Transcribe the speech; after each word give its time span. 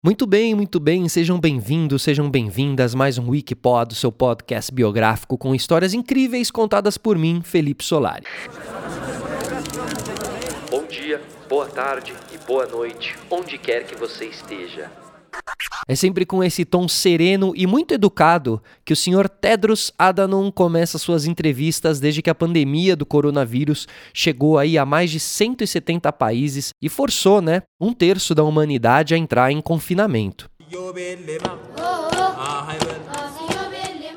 Muito 0.00 0.28
bem, 0.28 0.54
muito 0.54 0.78
bem, 0.78 1.08
sejam 1.08 1.40
bem-vindos, 1.40 2.04
sejam 2.04 2.30
bem-vindas 2.30 2.94
mais 2.94 3.18
um 3.18 3.30
Wikipod, 3.30 3.96
seu 3.96 4.12
podcast 4.12 4.72
biográfico 4.72 5.36
com 5.36 5.56
histórias 5.56 5.92
incríveis 5.92 6.52
contadas 6.52 6.96
por 6.96 7.18
mim, 7.18 7.42
Felipe 7.42 7.84
Solari. 7.84 8.24
Bom 10.70 10.84
dia, 10.86 11.20
boa 11.48 11.66
tarde 11.66 12.14
e 12.32 12.38
boa 12.46 12.64
noite, 12.66 13.16
onde 13.28 13.58
quer 13.58 13.86
que 13.86 13.96
você 13.96 14.26
esteja. 14.26 14.88
É 15.86 15.94
sempre 15.94 16.26
com 16.26 16.44
esse 16.44 16.64
tom 16.64 16.86
sereno 16.86 17.52
e 17.56 17.66
muito 17.66 17.94
educado 17.94 18.62
que 18.84 18.92
o 18.92 18.96
Sr. 18.96 19.28
Tedros 19.28 19.92
Adhanom 19.98 20.50
começa 20.50 20.98
suas 20.98 21.24
entrevistas 21.26 21.98
desde 21.98 22.20
que 22.20 22.30
a 22.30 22.34
pandemia 22.34 22.94
do 22.94 23.06
coronavírus 23.06 23.88
chegou 24.12 24.58
aí 24.58 24.76
a 24.76 24.84
mais 24.84 25.10
de 25.10 25.18
170 25.18 26.12
países 26.12 26.70
e 26.82 26.88
forçou, 26.88 27.40
né, 27.40 27.62
um 27.80 27.92
terço 27.92 28.34
da 28.34 28.44
humanidade 28.44 29.14
a 29.14 29.18
entrar 29.18 29.50
em 29.50 29.60
confinamento. 29.60 30.50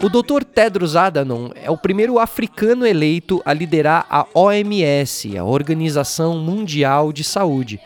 O 0.04 0.10
Dr. 0.10 0.44
Tedros 0.44 0.96
Adhanom 0.96 1.52
é 1.56 1.70
o 1.70 1.78
primeiro 1.78 2.18
africano 2.18 2.88
eleito 2.88 3.40
a 3.46 3.54
liderar 3.54 4.06
a 4.10 4.26
OMS, 4.34 5.38
a 5.38 5.44
Organização 5.44 6.40
Mundial 6.40 7.14
de 7.14 7.24
Saúde, 7.24 7.80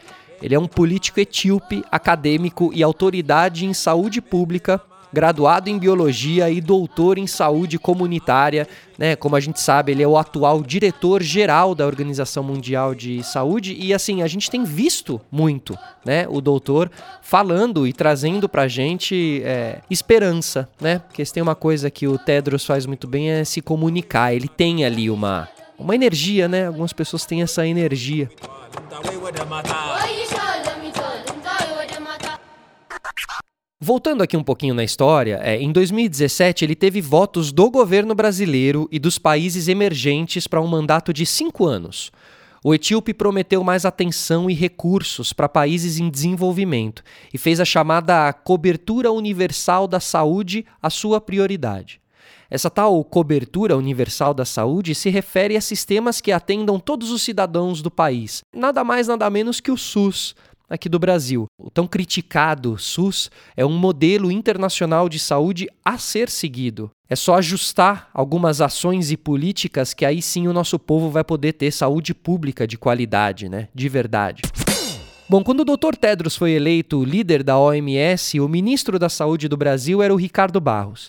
ele 0.45 0.53
é 0.53 0.59
um 0.59 0.67
político 0.67 1.19
etíope, 1.19 1.83
acadêmico 1.91 2.69
e 2.71 2.83
autoridade 2.83 3.65
em 3.65 3.73
saúde 3.73 4.21
pública, 4.21 4.79
graduado 5.11 5.71
em 5.71 5.79
biologia 5.79 6.51
e 6.51 6.61
doutor 6.61 7.17
em 7.17 7.25
saúde 7.25 7.79
comunitária. 7.79 8.67
Né? 8.95 9.15
Como 9.15 9.35
a 9.35 9.39
gente 9.39 9.59
sabe, 9.59 9.91
ele 9.91 10.03
é 10.03 10.07
o 10.07 10.15
atual 10.15 10.61
diretor-geral 10.61 11.73
da 11.73 11.87
Organização 11.87 12.43
Mundial 12.43 12.93
de 12.93 13.23
Saúde. 13.23 13.75
E 13.79 13.91
assim, 13.91 14.21
a 14.21 14.27
gente 14.27 14.51
tem 14.51 14.63
visto 14.63 15.19
muito 15.31 15.75
né? 16.05 16.27
o 16.29 16.39
doutor 16.39 16.91
falando 17.23 17.87
e 17.87 17.91
trazendo 17.91 18.47
pra 18.47 18.67
gente 18.67 19.41
é, 19.43 19.79
esperança. 19.89 20.69
Né? 20.79 20.99
Porque 20.99 21.25
se 21.25 21.33
tem 21.33 21.41
uma 21.41 21.55
coisa 21.55 21.89
que 21.89 22.07
o 22.07 22.19
Tedros 22.19 22.63
faz 22.67 22.85
muito 22.85 23.07
bem 23.07 23.31
é 23.31 23.43
se 23.43 23.61
comunicar. 23.61 24.31
Ele 24.31 24.47
tem 24.47 24.85
ali 24.85 25.09
uma, 25.09 25.49
uma 25.77 25.95
energia, 25.95 26.47
né? 26.47 26.67
Algumas 26.67 26.93
pessoas 26.93 27.25
têm 27.25 27.41
essa 27.41 27.67
energia. 27.67 28.29
Voltando 33.79 34.23
aqui 34.23 34.35
um 34.35 34.43
pouquinho 34.43 34.73
na 34.73 34.83
história, 34.83 35.39
é, 35.43 35.61
em 35.61 35.71
2017 35.71 36.65
ele 36.65 36.75
teve 36.75 37.01
votos 37.01 37.51
do 37.51 37.69
governo 37.69 38.15
brasileiro 38.15 38.87
e 38.91 38.97
dos 38.97 39.19
países 39.19 39.67
emergentes 39.67 40.47
para 40.47 40.61
um 40.61 40.67
mandato 40.67 41.13
de 41.13 41.25
cinco 41.25 41.65
anos. 41.65 42.11
O 42.63 42.73
etíope 42.73 43.13
prometeu 43.13 43.63
mais 43.63 43.85
atenção 43.85 44.49
e 44.49 44.53
recursos 44.55 45.33
para 45.33 45.47
países 45.47 45.99
em 45.99 46.09
desenvolvimento 46.09 47.03
e 47.31 47.37
fez 47.37 47.59
a 47.59 47.65
chamada 47.65 48.33
cobertura 48.33 49.11
universal 49.11 49.87
da 49.87 49.99
saúde 49.99 50.65
a 50.81 50.89
sua 50.89 51.21
prioridade. 51.21 52.01
Essa 52.49 52.69
tal 52.69 53.03
cobertura 53.03 53.77
universal 53.77 54.33
da 54.33 54.45
saúde 54.45 54.95
se 54.95 55.09
refere 55.09 55.55
a 55.57 55.61
sistemas 55.61 56.21
que 56.21 56.31
atendam 56.31 56.79
todos 56.79 57.11
os 57.11 57.21
cidadãos 57.21 57.81
do 57.81 57.91
país, 57.91 58.41
nada 58.55 58.83
mais 58.83 59.07
nada 59.07 59.29
menos 59.29 59.59
que 59.59 59.71
o 59.71 59.77
SUS, 59.77 60.35
aqui 60.69 60.89
do 60.89 60.99
Brasil. 60.99 61.45
O 61.57 61.69
tão 61.69 61.87
criticado 61.87 62.77
SUS 62.77 63.29
é 63.55 63.65
um 63.65 63.77
modelo 63.77 64.31
internacional 64.31 65.07
de 65.07 65.19
saúde 65.19 65.67
a 65.83 65.97
ser 65.97 66.29
seguido. 66.29 66.89
É 67.09 67.15
só 67.15 67.35
ajustar 67.35 68.09
algumas 68.13 68.61
ações 68.61 69.11
e 69.11 69.17
políticas 69.17 69.93
que 69.93 70.05
aí 70.05 70.21
sim 70.21 70.47
o 70.47 70.53
nosso 70.53 70.79
povo 70.79 71.09
vai 71.09 71.23
poder 71.23 71.53
ter 71.53 71.71
saúde 71.71 72.13
pública 72.13 72.65
de 72.65 72.77
qualidade, 72.77 73.47
né? 73.47 73.67
De 73.73 73.87
verdade. 73.87 74.41
Bom, 75.27 75.43
quando 75.43 75.61
o 75.61 75.65
Dr. 75.65 75.95
Tedros 75.99 76.35
foi 76.35 76.51
eleito 76.51 77.03
líder 77.03 77.41
da 77.41 77.57
OMS, 77.57 78.39
o 78.39 78.47
ministro 78.47 78.99
da 78.99 79.09
Saúde 79.09 79.47
do 79.47 79.57
Brasil 79.57 80.03
era 80.03 80.13
o 80.13 80.17
Ricardo 80.17 80.61
Barros. 80.61 81.07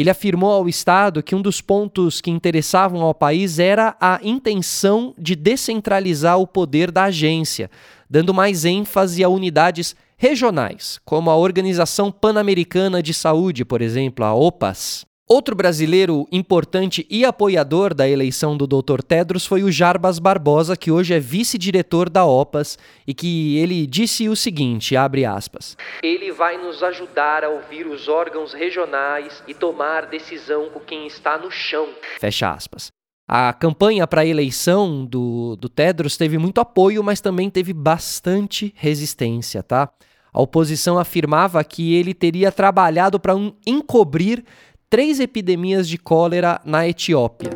Ele 0.00 0.10
afirmou 0.10 0.50
ao 0.50 0.68
Estado 0.68 1.22
que 1.22 1.34
um 1.34 1.40
dos 1.40 1.60
pontos 1.60 2.20
que 2.20 2.30
interessavam 2.30 3.00
ao 3.00 3.14
país 3.14 3.58
era 3.58 3.96
a 4.00 4.20
intenção 4.22 5.14
de 5.18 5.34
descentralizar 5.34 6.38
o 6.38 6.46
poder 6.46 6.90
da 6.90 7.04
agência, 7.04 7.70
dando 8.08 8.34
mais 8.34 8.64
ênfase 8.64 9.24
a 9.24 9.28
unidades 9.28 9.96
regionais, 10.18 11.00
como 11.04 11.30
a 11.30 11.36
Organização 11.36 12.12
Pan-Americana 12.12 13.02
de 13.02 13.14
Saúde, 13.14 13.64
por 13.64 13.80
exemplo, 13.80 14.24
a 14.24 14.34
OPAS. 14.34 15.06
Outro 15.28 15.56
brasileiro 15.56 16.28
importante 16.30 17.04
e 17.10 17.24
apoiador 17.24 17.92
da 17.92 18.08
eleição 18.08 18.56
do 18.56 18.64
Dr. 18.64 19.02
Tedros 19.02 19.44
foi 19.44 19.64
o 19.64 19.72
Jarbas 19.72 20.20
Barbosa, 20.20 20.76
que 20.76 20.88
hoje 20.88 21.14
é 21.14 21.18
vice-diretor 21.18 22.08
da 22.08 22.24
OPAS 22.24 22.78
e 23.04 23.12
que 23.12 23.58
ele 23.58 23.88
disse 23.88 24.28
o 24.28 24.36
seguinte, 24.36 24.96
abre 24.96 25.24
aspas: 25.24 25.76
Ele 26.00 26.30
vai 26.30 26.56
nos 26.58 26.80
ajudar 26.80 27.42
a 27.42 27.48
ouvir 27.48 27.88
os 27.88 28.06
órgãos 28.06 28.52
regionais 28.52 29.42
e 29.48 29.52
tomar 29.52 30.06
decisão 30.06 30.70
com 30.70 30.78
quem 30.78 31.08
está 31.08 31.36
no 31.36 31.50
chão. 31.50 31.88
Fecha 32.20 32.48
aspas. 32.48 32.86
A 33.26 33.52
campanha 33.52 34.06
para 34.06 34.20
a 34.20 34.26
eleição 34.26 35.04
do, 35.04 35.56
do 35.56 35.68
Tedros 35.68 36.16
teve 36.16 36.38
muito 36.38 36.60
apoio, 36.60 37.02
mas 37.02 37.20
também 37.20 37.50
teve 37.50 37.72
bastante 37.72 38.72
resistência, 38.76 39.60
tá? 39.60 39.90
A 40.32 40.40
oposição 40.40 40.98
afirmava 40.98 41.64
que 41.64 41.94
ele 41.94 42.14
teria 42.14 42.52
trabalhado 42.52 43.18
para 43.18 43.34
um, 43.34 43.52
encobrir 43.66 44.44
três 44.88 45.20
epidemias 45.20 45.88
de 45.88 45.98
cólera 45.98 46.60
na 46.64 46.86
Etiópia. 46.86 47.50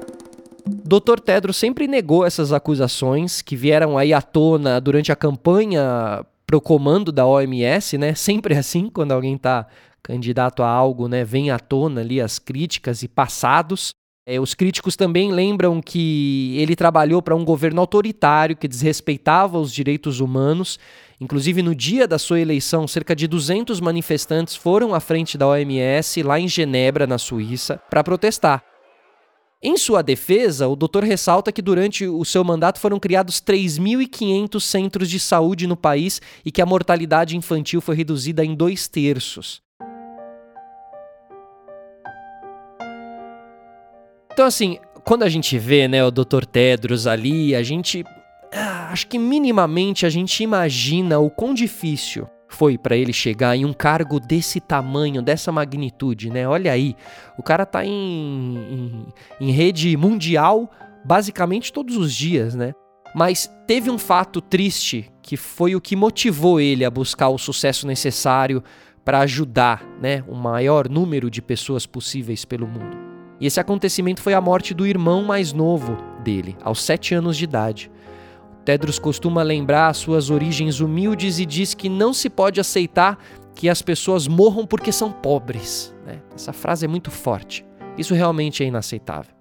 Dr. 0.66 1.20
Tedros 1.20 1.56
sempre 1.56 1.86
negou 1.86 2.24
essas 2.24 2.52
acusações 2.52 3.42
que 3.42 3.56
vieram 3.56 3.96
aí 3.96 4.12
à 4.12 4.20
tona 4.20 4.80
durante 4.80 5.10
a 5.10 5.16
campanha 5.16 6.24
para 6.46 6.56
o 6.56 6.60
comando 6.60 7.12
da 7.12 7.26
OMS, 7.26 7.96
né? 7.96 8.14
Sempre 8.14 8.56
assim, 8.58 8.88
quando 8.88 9.12
alguém 9.12 9.36
está 9.36 9.66
candidato 10.02 10.62
a 10.62 10.68
algo, 10.68 11.08
né, 11.08 11.24
vem 11.24 11.50
à 11.50 11.58
tona 11.58 12.00
ali 12.00 12.20
as 12.20 12.38
críticas 12.38 13.02
e 13.02 13.08
passados. 13.08 13.91
É, 14.32 14.38
os 14.38 14.54
críticos 14.54 14.94
também 14.94 15.32
lembram 15.32 15.80
que 15.80 16.54
ele 16.56 16.76
trabalhou 16.76 17.20
para 17.20 17.34
um 17.34 17.44
governo 17.44 17.80
autoritário 17.80 18.56
que 18.56 18.68
desrespeitava 18.68 19.58
os 19.58 19.72
direitos 19.72 20.20
humanos 20.20 20.78
Inclusive, 21.20 21.62
no 21.62 21.74
dia 21.74 22.08
da 22.08 22.18
sua 22.18 22.41
eleição, 22.41 22.88
cerca 22.88 23.14
de 23.14 23.26
200 23.26 23.78
manifestantes 23.78 24.56
foram 24.56 24.94
à 24.94 25.00
frente 25.00 25.36
da 25.36 25.46
OMS, 25.46 26.22
lá 26.22 26.41
em 26.41 26.48
Genebra, 26.48 27.06
na 27.06 27.18
Suíça, 27.18 27.76
para 27.91 28.02
protestar. 28.02 28.64
Em 29.62 29.76
sua 29.76 30.02
defesa, 30.02 30.66
o 30.66 30.74
doutor 30.74 31.04
ressalta 31.04 31.52
que 31.52 31.60
durante 31.60 32.06
o 32.06 32.24
seu 32.24 32.42
mandato 32.42 32.80
foram 32.80 32.98
criados 32.98 33.38
3.500 33.38 34.60
centros 34.60 35.10
de 35.10 35.20
saúde 35.20 35.66
no 35.66 35.76
país 35.76 36.22
e 36.42 36.50
que 36.50 36.62
a 36.62 36.66
mortalidade 36.66 37.36
infantil 37.36 37.82
foi 37.82 37.94
reduzida 37.97 38.42
em 38.42 38.54
dois 38.54 38.88
terços. 38.88 39.60
Então, 44.32 44.46
assim, 44.46 44.78
quando 45.04 45.22
a 45.22 45.28
gente 45.28 45.58
vê 45.58 45.88
né, 45.88 46.04
o 46.04 46.10
Dr. 46.10 46.44
Tedros 46.44 47.06
ali, 47.06 47.54
a 47.54 47.62
gente 47.62 48.04
ah, 48.52 48.88
acho 48.91 49.06
que 49.06 49.18
minimamente 49.18 50.06
a 50.06 50.10
gente 50.10 50.42
imagina 50.42 51.18
o 51.18 51.30
quão 51.30 51.54
difícil 51.54 52.28
foi 52.48 52.76
para 52.76 52.96
ele 52.96 53.12
chegar 53.12 53.56
em 53.56 53.64
um 53.64 53.72
cargo 53.72 54.18
desse 54.18 54.60
tamanho, 54.60 55.22
dessa 55.22 55.52
magnitude, 55.52 56.30
né? 56.30 56.48
Olha 56.48 56.72
aí, 56.72 56.96
o 57.38 57.42
cara 57.42 57.64
tá 57.64 57.84
em, 57.84 57.91
em, 57.91 59.06
em 59.41 59.50
rede 59.52 59.96
mundial 59.96 60.68
basicamente 61.04 61.72
todos 61.72 61.97
os 61.97 62.12
dias, 62.12 62.54
né? 62.54 62.72
Mas 63.14 63.50
teve 63.66 63.91
um 63.91 63.98
fato 63.98 64.41
triste 64.41 65.10
que 65.22 65.36
foi 65.36 65.74
o 65.74 65.80
que 65.80 65.97
motivou 65.97 66.60
ele 66.60 66.84
a 66.84 66.91
buscar 66.91 67.28
o 67.28 67.38
sucesso 67.38 67.86
necessário 67.86 68.62
para 69.04 69.20
ajudar 69.20 69.84
né, 70.00 70.22
o 70.28 70.34
maior 70.34 70.88
número 70.88 71.30
de 71.30 71.41
pessoas 71.41 71.86
possíveis 71.86 72.44
pelo 72.44 72.66
mundo. 72.66 73.00
E 73.41 73.47
esse 73.47 73.59
acontecimento 73.59 74.21
foi 74.21 74.34
a 74.34 74.41
morte 74.41 74.75
do 74.75 74.87
irmão 74.87 75.25
mais 75.25 75.53
novo 75.53 75.97
dele, 76.23 76.56
aos 76.62 76.83
sete 76.83 77.15
anos 77.15 77.37
de 77.37 77.45
idade. 77.45 77.91
Tedros 78.65 78.99
costuma 78.99 79.43
lembrar 79.43 79.95
suas 79.95 80.28
origens 80.28 80.81
humildes 80.81 81.39
e 81.39 81.47
diz 81.47 81.73
que 81.73 81.89
não 81.89 82.12
se 82.12 82.28
pode 82.28 82.61
aceitar 82.61 83.19
que 83.55 83.69
as 83.69 83.81
pessoas 83.81 84.28
morram 84.28 84.66
porque 84.66 84.92
são 84.92 85.10
pobres. 85.10 85.95
Né? 86.07 86.21
Essa 86.34 86.53
frase 86.53 86.84
é 86.84 86.89
muito 86.89 87.10
forte. 87.10 87.65
Isso 87.97 88.15
realmente 88.15 88.63
é 88.63 88.66
inaceitável. 88.66 89.34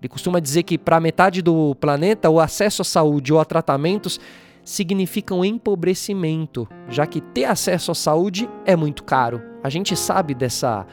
Ele 0.00 0.08
costuma 0.08 0.38
dizer 0.38 0.62
que 0.62 0.78
para 0.78 1.00
metade 1.00 1.42
do 1.42 1.74
planeta 1.74 2.30
o 2.30 2.38
acesso 2.38 2.82
à 2.82 2.84
saúde 2.84 3.32
ou 3.32 3.40
a 3.40 3.44
tratamentos 3.44 4.20
significa 4.62 5.34
um 5.34 5.44
empobrecimento, 5.44 6.68
já 6.88 7.06
que 7.06 7.20
ter 7.20 7.46
acesso 7.46 7.90
à 7.90 7.94
saúde 7.94 8.48
é 8.64 8.76
muito 8.76 9.02
caro. 9.02 9.42
A 9.62 9.70
gente 9.70 9.96
sabe 9.96 10.34
dessa 10.34 10.86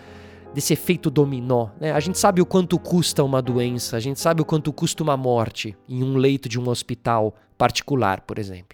desse 0.55 0.71
efeito 0.71 1.09
dominó. 1.09 1.67
Né? 1.79 1.91
A 1.91 1.99
gente 1.99 2.17
sabe 2.17 2.41
o 2.41 2.45
quanto 2.45 2.79
custa 2.79 3.21
uma 3.23 3.41
doença, 3.41 3.97
a 3.97 3.99
gente 3.99 4.19
sabe 4.21 4.41
o 4.41 4.45
quanto 4.45 4.71
custa 4.71 5.03
uma 5.03 5.17
morte 5.17 5.75
em 5.87 6.01
um 6.01 6.15
leito 6.15 6.47
de 6.47 6.57
um 6.57 6.69
hospital 6.69 7.35
particular, 7.57 8.21
por 8.21 8.39
exemplo. 8.39 8.73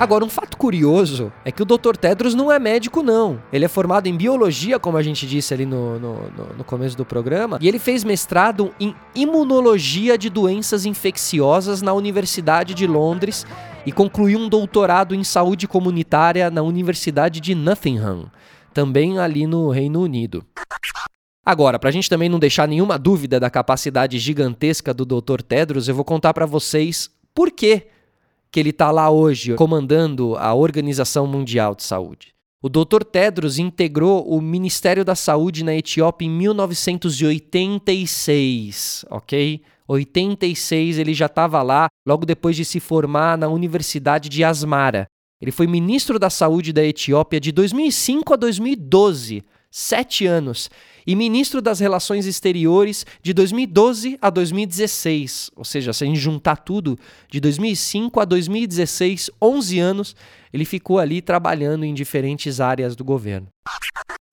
Agora, 0.00 0.24
um 0.24 0.28
fato 0.28 0.56
curioso 0.56 1.32
é 1.44 1.52
que 1.52 1.62
o 1.62 1.64
Dr. 1.64 1.96
Tedros 1.98 2.34
não 2.34 2.50
é 2.50 2.58
médico, 2.58 3.02
não. 3.02 3.40
Ele 3.52 3.64
é 3.64 3.68
formado 3.68 4.06
em 4.06 4.16
biologia, 4.16 4.78
como 4.78 4.98
a 4.98 5.02
gente 5.02 5.26
disse 5.26 5.54
ali 5.54 5.64
no, 5.64 5.98
no, 5.98 6.14
no, 6.58 6.64
começo 6.64 6.96
do 6.96 7.04
programa, 7.04 7.58
e 7.60 7.68
ele 7.68 7.78
fez 7.78 8.04
mestrado 8.04 8.74
em 8.78 8.94
imunologia 9.14 10.18
de 10.18 10.28
doenças 10.28 10.84
infecciosas 10.84 11.80
na 11.80 11.92
Universidade 11.92 12.74
de 12.74 12.86
Londres 12.86 13.46
e 13.86 13.92
concluiu 13.92 14.38
um 14.38 14.48
doutorado 14.48 15.14
em 15.14 15.22
saúde 15.22 15.68
comunitária 15.68 16.50
na 16.50 16.62
Universidade 16.62 17.40
de 17.40 17.54
Nottingham, 17.54 18.30
também 18.72 19.18
ali 19.18 19.46
no 19.46 19.70
Reino 19.70 20.00
Unido. 20.00 20.44
Agora, 21.44 21.78
para 21.78 21.90
a 21.90 21.92
gente 21.92 22.08
também 22.08 22.28
não 22.28 22.38
deixar 22.38 22.66
nenhuma 22.66 22.98
dúvida 22.98 23.38
da 23.38 23.50
capacidade 23.50 24.18
gigantesca 24.18 24.94
do 24.94 25.04
Dr. 25.04 25.42
Tedros, 25.42 25.88
eu 25.88 25.94
vou 25.94 26.04
contar 26.04 26.32
para 26.32 26.46
vocês 26.46 27.10
por 27.34 27.50
que 27.50 27.86
que 28.50 28.60
ele 28.60 28.70
está 28.70 28.90
lá 28.90 29.10
hoje 29.10 29.54
comandando 29.54 30.36
a 30.36 30.54
Organização 30.54 31.26
Mundial 31.26 31.74
de 31.74 31.82
Saúde. 31.82 32.33
O 32.64 32.68
Dr. 32.70 33.04
Tedros 33.04 33.58
integrou 33.58 34.26
o 34.26 34.40
Ministério 34.40 35.04
da 35.04 35.14
Saúde 35.14 35.62
na 35.62 35.74
Etiópia 35.74 36.24
em 36.24 36.30
1986, 36.30 39.04
ok? 39.10 39.60
86 39.86 40.96
ele 40.96 41.12
já 41.12 41.26
estava 41.26 41.62
lá, 41.62 41.88
logo 42.08 42.24
depois 42.24 42.56
de 42.56 42.64
se 42.64 42.80
formar 42.80 43.36
na 43.36 43.48
Universidade 43.48 44.30
de 44.30 44.42
Asmara. 44.42 45.06
Ele 45.42 45.52
foi 45.52 45.66
ministro 45.66 46.18
da 46.18 46.30
Saúde 46.30 46.72
da 46.72 46.82
Etiópia 46.82 47.38
de 47.38 47.52
2005 47.52 48.32
a 48.32 48.36
2012, 48.36 49.44
sete 49.76 50.24
anos 50.24 50.70
e 51.04 51.16
ministro 51.16 51.60
das 51.60 51.80
Relações 51.80 52.26
Exteriores 52.26 53.04
de 53.20 53.34
2012 53.34 54.16
a 54.22 54.30
2016. 54.30 55.50
Ou 55.56 55.64
seja, 55.64 55.92
se 55.92 56.04
a 56.04 56.06
gente 56.06 56.20
juntar 56.20 56.58
tudo, 56.58 56.96
de 57.28 57.40
2005 57.40 58.20
a 58.20 58.24
2016, 58.24 59.30
11 59.42 59.78
anos, 59.80 60.16
ele 60.52 60.64
ficou 60.64 61.00
ali 61.00 61.20
trabalhando 61.20 61.84
em 61.84 61.92
diferentes 61.92 62.60
áreas 62.60 62.94
do 62.94 63.02
governo. 63.02 63.48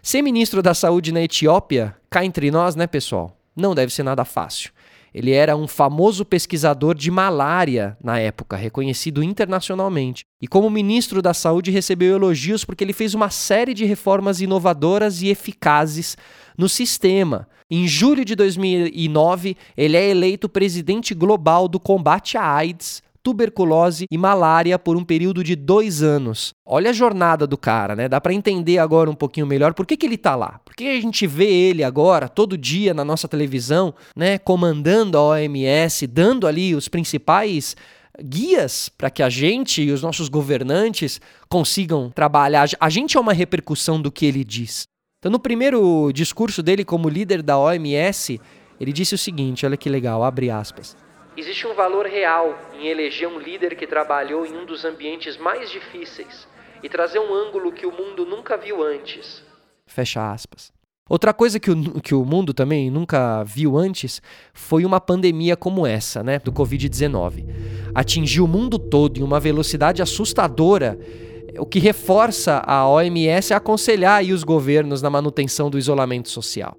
Ser 0.04 0.22
ministro 0.22 0.62
da 0.62 0.76
Saúde 0.76 1.12
na 1.12 1.24
Etiópia, 1.24 1.96
cá 2.08 2.24
entre 2.24 2.52
nós, 2.52 2.76
né, 2.76 2.86
pessoal? 2.86 3.36
Não 3.56 3.74
deve 3.74 3.92
ser 3.92 4.04
nada 4.04 4.24
fácil. 4.24 4.72
Ele 5.14 5.32
era 5.32 5.56
um 5.58 5.68
famoso 5.68 6.24
pesquisador 6.24 6.96
de 6.96 7.12
malária 7.12 7.98
na 8.02 8.18
época, 8.18 8.56
reconhecido 8.56 9.22
internacionalmente. 9.22 10.24
E 10.42 10.48
como 10.48 10.70
ministro 10.70 11.22
da 11.22 11.34
Saúde, 11.34 11.70
recebeu 11.70 12.16
elogios 12.16 12.64
porque 12.64 12.84
ele 12.84 12.94
fez 12.94 13.14
uma 13.14 13.30
série 13.30 13.74
de 13.74 13.86
reformas 13.86 14.40
inovadoras 14.40 15.22
e 15.22 15.28
eficazes 15.28 16.18
no 16.58 16.70
sistema. 16.70 17.48
Em 17.70 17.88
julho 17.88 18.24
de 18.24 18.36
2009, 18.36 19.56
ele 19.76 19.98
é 19.98 20.10
eleito 20.10 20.50
presidente 20.50 21.14
global 21.14 21.68
do 21.68 21.80
combate 21.80 22.38
à 22.38 22.44
AIDS, 22.44 23.04
tuberculose 23.24 24.06
e 24.10 24.18
malária 24.18 24.78
por 24.78 24.98
um 24.98 25.04
período 25.04 25.44
de 25.44 25.56
dois 25.56 26.02
anos. 26.02 26.54
Olha 26.66 26.90
a 26.90 26.94
jornada 26.94 27.46
do 27.46 27.58
cara, 27.58 27.96
né? 27.96 28.08
Dá 28.08 28.20
para 28.20 28.34
entender 28.34 28.78
agora 28.78 29.10
um 29.10 29.16
pouquinho 29.16 29.48
melhor 29.48 29.74
por 29.74 29.86
que, 29.86 29.98
que 29.98 30.06
ele 30.06 30.18
tá 30.18 30.36
lá. 30.36 30.60
Por 30.66 30.76
que 30.76 30.88
a 30.88 31.02
gente 31.02 31.28
vê 31.28 31.50
ele 31.50 31.84
agora, 31.84 32.28
todo 32.28 32.58
dia 32.58 32.94
na 32.94 33.06
nossa 33.06 33.28
televisão, 33.28 33.94
né? 34.16 34.38
Comandando 34.38 35.18
a 35.18 35.22
OMS, 35.22 36.08
dando 36.08 36.48
ali 36.48 36.76
os 36.76 36.88
principais 36.88 37.76
guias 38.24 38.90
para 38.90 39.10
que 39.10 39.24
a 39.24 39.30
gente 39.30 39.82
e 39.82 39.92
os 39.92 40.02
nossos 40.02 40.30
governantes 40.30 41.22
consigam 41.50 42.10
trabalhar. 42.10 42.68
A 42.80 42.90
gente 42.90 43.18
é 43.18 43.20
uma 43.20 43.34
repercussão 43.34 44.02
do 44.02 44.12
que 44.12 44.26
ele 44.26 44.44
diz. 44.44 44.84
Então, 45.20 45.32
no 45.32 45.40
primeiro 45.40 46.12
discurso 46.12 46.64
dele 46.64 46.84
como 46.84 47.08
líder 47.08 47.42
da 47.42 47.58
OMS, 47.58 48.40
ele 48.80 48.92
disse 48.92 49.14
o 49.14 49.18
seguinte: 49.18 49.66
olha 49.66 49.78
que 49.78 49.90
legal, 49.90 50.24
abre 50.24 50.50
aspas. 50.50 50.96
Existe 51.36 51.66
um 51.66 51.74
valor 51.74 52.06
real 52.06 52.60
em 52.74 52.88
eleger 52.88 53.28
um 53.28 53.40
líder 53.40 53.76
que 53.76 53.88
trabalhou 53.88 54.46
em 54.46 54.54
um 54.54 54.66
dos 54.66 54.84
ambientes 54.84 55.38
mais 55.38 55.72
difíceis 55.72 56.48
e 56.84 56.90
trazer 56.90 57.20
um 57.20 57.34
ângulo 57.34 57.72
que 57.72 57.86
o 57.86 57.92
mundo 57.92 58.26
nunca 58.26 58.58
viu 58.58 58.84
antes. 58.84 59.44
Fecha 59.86 60.32
aspas. 60.32 60.74
Outra 61.10 61.34
coisa 61.34 61.60
que 61.60 61.72
o, 61.72 62.02
que 62.02 62.16
o 62.16 62.24
mundo 62.24 62.54
também 62.54 62.90
nunca 62.90 63.44
viu 63.44 63.78
antes 63.78 64.22
foi 64.54 64.86
uma 64.86 65.00
pandemia 65.00 65.56
como 65.56 65.86
essa, 65.86 66.24
né, 66.24 66.40
do 66.40 66.52
Covid-19. 66.52 67.46
Atingiu 67.94 68.46
o 68.46 68.48
mundo 68.48 68.78
todo 68.78 69.20
em 69.20 69.24
uma 69.24 69.40
velocidade 69.40 70.02
assustadora 70.02 70.98
o 71.60 71.66
que 71.66 71.80
reforça 71.80 72.62
a 72.66 72.88
OMS 72.88 73.54
a 73.54 73.58
aconselhar 73.58 74.24
os 74.24 74.44
governos 74.44 75.02
na 75.02 75.10
manutenção 75.10 75.70
do 75.70 75.78
isolamento 75.78 76.30
social. 76.30 76.78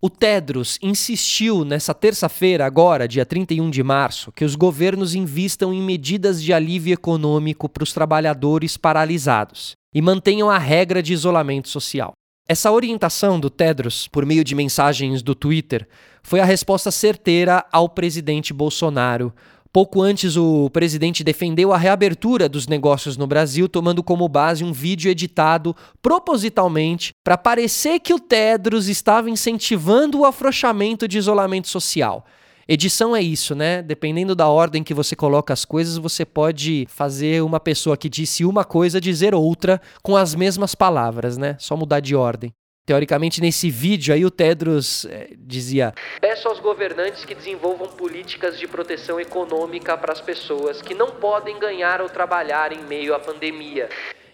O 0.00 0.10
Tedros 0.10 0.78
insistiu 0.82 1.64
nessa 1.64 1.94
terça-feira, 1.94 2.66
agora, 2.66 3.06
dia 3.06 3.24
31 3.24 3.70
de 3.70 3.82
março, 3.82 4.32
que 4.32 4.44
os 4.44 4.54
governos 4.54 5.14
invistam 5.14 5.72
em 5.72 5.80
medidas 5.80 6.42
de 6.42 6.52
alívio 6.52 6.92
econômico 6.92 7.68
para 7.68 7.84
os 7.84 7.92
trabalhadores 7.92 8.76
paralisados 8.76 9.76
e 9.94 10.02
mantenham 10.02 10.50
a 10.50 10.58
regra 10.58 11.02
de 11.02 11.12
isolamento 11.12 11.68
social. 11.68 12.12
Essa 12.48 12.72
orientação 12.72 13.38
do 13.38 13.48
Tedros, 13.48 14.08
por 14.08 14.26
meio 14.26 14.42
de 14.42 14.54
mensagens 14.54 15.22
do 15.22 15.34
Twitter, 15.34 15.86
foi 16.22 16.40
a 16.40 16.44
resposta 16.44 16.90
certeira 16.90 17.64
ao 17.70 17.88
presidente 17.88 18.52
Bolsonaro 18.52 19.32
Pouco 19.72 20.02
antes, 20.02 20.36
o 20.36 20.68
presidente 20.68 21.24
defendeu 21.24 21.72
a 21.72 21.78
reabertura 21.78 22.46
dos 22.46 22.66
negócios 22.66 23.16
no 23.16 23.26
Brasil, 23.26 23.66
tomando 23.66 24.02
como 24.02 24.28
base 24.28 24.62
um 24.62 24.70
vídeo 24.70 25.10
editado 25.10 25.74
propositalmente 26.02 27.14
para 27.24 27.38
parecer 27.38 27.98
que 27.98 28.12
o 28.12 28.20
Tedros 28.20 28.86
estava 28.86 29.30
incentivando 29.30 30.20
o 30.20 30.26
afrouxamento 30.26 31.08
de 31.08 31.16
isolamento 31.16 31.68
social. 31.68 32.26
Edição 32.68 33.16
é 33.16 33.22
isso, 33.22 33.54
né? 33.54 33.80
Dependendo 33.80 34.34
da 34.34 34.46
ordem 34.46 34.84
que 34.84 34.92
você 34.92 35.16
coloca 35.16 35.54
as 35.54 35.64
coisas, 35.64 35.96
você 35.96 36.26
pode 36.26 36.86
fazer 36.90 37.42
uma 37.42 37.58
pessoa 37.58 37.96
que 37.96 38.10
disse 38.10 38.44
uma 38.44 38.64
coisa 38.64 39.00
dizer 39.00 39.34
outra 39.34 39.80
com 40.02 40.14
as 40.14 40.34
mesmas 40.34 40.74
palavras, 40.74 41.38
né? 41.38 41.56
Só 41.58 41.78
mudar 41.78 42.00
de 42.00 42.14
ordem. 42.14 42.52
Teoricamente, 42.92 43.40
nesse 43.40 43.70
vídeo 43.70 44.12
aí, 44.12 44.22
o 44.22 44.30
Tedros 44.30 45.06
é, 45.06 45.30
dizia: 45.38 45.94
Peço 46.20 46.46
aos 46.46 46.60
governantes 46.60 47.24
que 47.24 47.34
desenvolvam 47.34 47.88
políticas 47.88 48.58
de 48.58 48.68
proteção 48.68 49.18
econômica 49.18 49.96
para 49.96 50.12
as 50.12 50.20
pessoas 50.20 50.82
que 50.82 50.92
não 50.92 51.12
podem 51.12 51.58
ganhar 51.58 52.02
ou 52.02 52.10
trabalhar 52.10 52.70
em 52.70 52.82
meio 52.84 53.14
à 53.14 53.18
pandemia. 53.18 53.88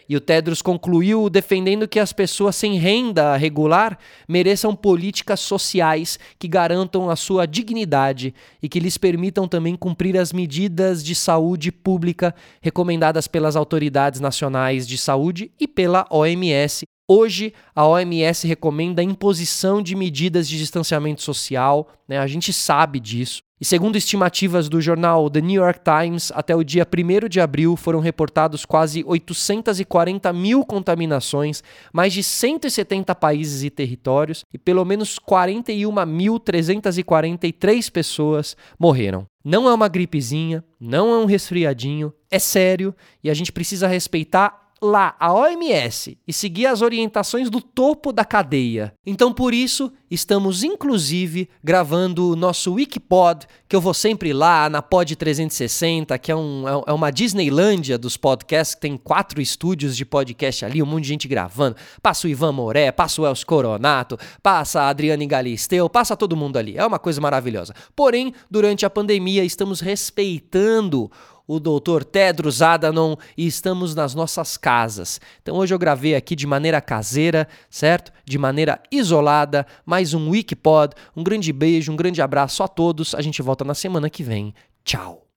E 0.09 0.17
o 0.17 0.21
Tedros 0.21 0.61
concluiu 0.61 1.31
defendendo 1.31 1.87
que 1.87 2.01
as 2.01 2.13
pessoas 2.13 2.57
sem 2.57 2.79
renda 2.79 3.37
regular 3.37 3.97
mereçam 4.27 4.75
políticas 4.75 5.39
sociais 5.39 6.19
que 6.37 6.49
garantam 6.49 7.09
a 7.09 7.15
sua 7.15 7.47
dignidade 7.47 8.35
e 8.61 8.69
que 8.69 8.81
lhes 8.81 8.99
permitam 8.99 9.47
também 9.47 9.77
cumprir 9.77 10.19
as 10.19 10.33
medidas 10.33 11.05
de 11.05 11.15
saúde 11.15 11.71
pública 11.71 12.35
recomendadas 12.61 13.29
pelas 13.29 13.55
autoridades 13.55 14.19
nacionais 14.19 14.85
de 14.85 14.99
saúde 14.99 15.53
e 15.61 15.69
pela 15.69 16.05
OMS, 16.11 16.85
Hoje, 17.11 17.55
a 17.75 17.87
OMS 17.87 18.47
recomenda 18.47 19.01
a 19.01 19.05
imposição 19.05 19.81
de 19.81 19.97
medidas 19.97 20.47
de 20.47 20.59
distanciamento 20.59 21.23
social, 21.23 21.89
né? 22.07 22.19
a 22.19 22.27
gente 22.27 22.53
sabe 22.53 23.01
disso. 23.01 23.41
E 23.59 23.65
segundo 23.65 23.97
estimativas 23.97 24.69
do 24.69 24.79
jornal 24.79 25.31
The 25.31 25.41
New 25.41 25.63
York 25.63 25.81
Times, 25.81 26.31
até 26.35 26.55
o 26.55 26.63
dia 26.63 26.87
1 26.87 27.29
de 27.29 27.41
abril 27.41 27.77
foram 27.77 27.99
reportados 27.99 28.67
quase 28.67 29.03
840 29.07 30.31
mil 30.35 30.67
contaminações, 30.67 31.63
mais 31.93 32.13
de 32.13 32.23
170 32.23 33.15
países 33.15 33.65
e 33.65 33.71
territórios, 33.71 34.45
e 34.53 34.59
pelo 34.59 34.85
menos 34.85 35.19
41.343 35.19 37.91
pessoas 37.91 38.55
morreram. 38.79 39.27
Não 39.43 39.67
é 39.67 39.73
uma 39.73 39.89
gripezinha, 39.89 40.63
não 40.79 41.11
é 41.11 41.17
um 41.19 41.25
resfriadinho, 41.25 42.13
é 42.31 42.39
sério 42.39 42.95
e 43.25 43.31
a 43.31 43.35
gente 43.35 43.51
precisa 43.51 43.89
respeitar 43.89 44.68
lá 44.81 45.15
a 45.19 45.33
OMS 45.33 46.17
e 46.27 46.33
seguir 46.33 46.67
as 46.67 46.83
orientações 46.83 47.51
do 47.51 47.61
topo 47.61 48.13
da 48.13 48.25
cadeia. 48.25 48.93
Então, 49.05 49.33
por 49.33 49.53
isso, 49.53 49.93
estamos 50.11 50.63
inclusive 50.63 51.49
gravando 51.63 52.31
o 52.31 52.37
nosso 52.37 52.75
Wikipod, 52.75 53.47
que 53.69 53.75
eu 53.75 53.81
vou 53.81 53.95
sempre 53.95 54.33
lá 54.33 54.69
na 54.71 54.81
Pod 54.81 55.15
360, 55.15 56.19
que 56.19 56.31
é, 56.31 56.37
um, 56.37 56.69
é, 56.69 56.85
é 56.87 56.93
uma 56.93 57.11
Disneylândia 57.11 57.99
dos 57.99 58.17
podcasts, 58.17 58.75
que 58.75 58.81
tem 58.81 58.97
quatro 58.97 59.41
estúdios 59.41 59.97
de 59.97 60.05
podcast 60.05 60.65
ali, 60.65 60.83
um 60.83 60.87
monte 60.87 61.03
de 61.03 61.09
gente 61.09 61.29
gravando. 61.29 61.77
Passa 62.03 62.27
o 62.27 62.31
Ivan 62.31 62.53
Moré, 62.53 62.91
passa 62.93 63.21
o 63.21 63.27
Els 63.27 63.45
Coronato, 63.45 64.19
passa 64.43 64.83
a 64.83 64.89
Adriane 64.89 65.27
Galisteu, 65.27 65.89
passa 65.89 66.17
todo 66.17 66.37
mundo 66.37 66.57
ali. 66.57 66.77
É 66.77 66.87
uma 66.87 66.99
coisa 66.99 67.21
maravilhosa. 67.21 67.75
Porém, 67.95 68.33
durante 68.51 68.87
a 68.87 68.91
pandemia, 68.91 69.45
estamos 69.45 69.81
respeitando 69.81 71.11
o 71.49 71.59
doutor 71.59 72.05
Tedros 72.05 72.61
Adhanom 72.61 73.17
e 73.37 73.47
estamos 73.47 73.95
nas 73.95 74.15
nossas 74.15 74.59
casas. 74.59 75.19
Então 75.43 75.57
hoje 75.57 75.75
eu 75.75 75.79
gravei 75.79 76.15
aqui 76.15 76.37
de 76.37 76.47
maneira 76.47 76.81
caseira, 76.81 77.49
certo? 77.71 78.13
De 78.25 78.37
maneira 78.37 78.81
isolada, 78.93 79.67
mais 79.87 80.13
um 80.13 80.29
Wikipod. 80.29 80.95
Um 81.17 81.25
grande 81.25 81.53
beijo, 81.53 81.91
um 81.91 81.97
grande 81.97 82.21
abraço 82.21 82.63
a 82.63 82.69
todos. 82.69 83.15
A 83.15 83.23
gente 83.23 83.41
volta 83.41 83.65
na 83.65 83.75
semana 83.75 84.11
que 84.11 84.23
vem. 84.23 84.55
Tchau. 84.85 85.28